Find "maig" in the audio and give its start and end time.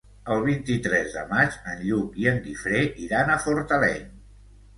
1.33-1.57